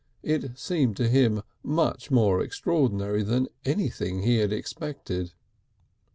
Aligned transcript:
It 0.23 0.57
seemed 0.57 0.97
to 0.97 1.07
him 1.07 1.43
much 1.61 2.09
more 2.09 2.41
extraordinary 2.41 3.21
than 3.21 3.49
anything 3.65 4.23
he 4.23 4.37
had 4.37 4.51
expected. 4.51 5.33